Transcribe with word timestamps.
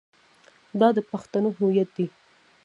دا 0.79 0.87
د 0.95 0.99
پښتنو 1.11 1.49
هویت 1.57 1.89
دی. 1.97 2.07